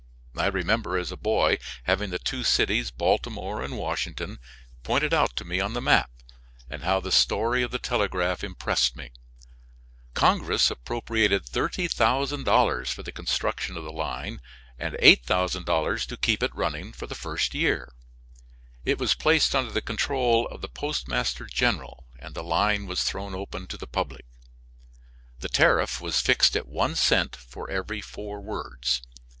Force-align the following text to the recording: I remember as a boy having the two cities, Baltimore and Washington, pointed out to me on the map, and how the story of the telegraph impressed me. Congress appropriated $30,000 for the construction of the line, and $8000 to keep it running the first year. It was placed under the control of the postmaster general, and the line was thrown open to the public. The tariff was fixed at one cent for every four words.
I 0.35 0.47
remember 0.47 0.97
as 0.97 1.11
a 1.11 1.15
boy 1.15 1.59
having 1.83 2.09
the 2.09 2.17
two 2.17 2.43
cities, 2.43 2.89
Baltimore 2.89 3.61
and 3.61 3.77
Washington, 3.77 4.39
pointed 4.81 5.13
out 5.13 5.35
to 5.35 5.45
me 5.45 5.59
on 5.59 5.73
the 5.73 5.79
map, 5.79 6.09
and 6.67 6.81
how 6.83 6.99
the 6.99 7.11
story 7.11 7.61
of 7.61 7.69
the 7.69 7.77
telegraph 7.77 8.43
impressed 8.43 8.95
me. 8.95 9.11
Congress 10.15 10.71
appropriated 10.71 11.45
$30,000 11.45 12.87
for 12.87 13.03
the 13.03 13.11
construction 13.11 13.77
of 13.77 13.83
the 13.83 13.91
line, 13.91 14.41
and 14.79 14.95
$8000 15.03 16.07
to 16.07 16.17
keep 16.17 16.41
it 16.41 16.55
running 16.55 16.95
the 16.97 17.13
first 17.13 17.53
year. 17.53 17.93
It 18.83 18.97
was 18.97 19.13
placed 19.13 19.53
under 19.53 19.71
the 19.71 19.83
control 19.83 20.47
of 20.47 20.61
the 20.61 20.67
postmaster 20.67 21.45
general, 21.45 22.07
and 22.17 22.33
the 22.33 22.43
line 22.43 22.87
was 22.87 23.03
thrown 23.03 23.35
open 23.35 23.67
to 23.67 23.77
the 23.77 23.85
public. 23.85 24.25
The 25.41 25.49
tariff 25.49 26.01
was 26.01 26.19
fixed 26.21 26.55
at 26.57 26.67
one 26.67 26.95
cent 26.95 27.35
for 27.35 27.69
every 27.69 28.01
four 28.01 28.41
words. 28.41 29.03